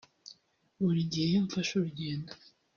[0.81, 2.31] Buri gihe iyo mfashe urugendo